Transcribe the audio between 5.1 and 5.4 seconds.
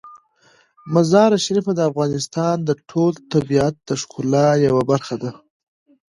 ده.